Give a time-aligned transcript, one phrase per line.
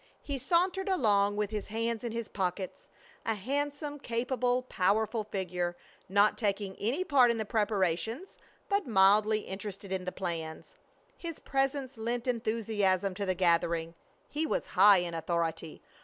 [0.23, 2.89] He sauntered along with his hands in his pockets;
[3.23, 5.77] a handsome, capable, powerful figure;
[6.09, 10.73] not taking any part in the preparations, but mildly interested in the plans.
[11.19, 13.93] His presence lent enthusiasm to the gathering.
[14.27, 15.83] He was high in authority.